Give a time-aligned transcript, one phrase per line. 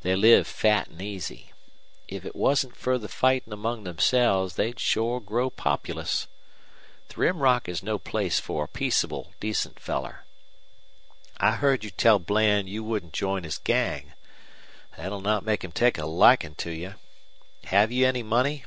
[0.00, 1.52] They live fat an' easy.
[2.08, 6.26] If it wasn't fer the fightin' among themselves they'd shore grow populous.
[7.08, 10.24] The Rim Rock is no place for a peaceable, decent feller.
[11.36, 14.14] I heard you tell Bland you wouldn't join his gang.
[14.96, 16.94] Thet'll not make him take a likin' to you.
[17.64, 18.64] Have you any money?"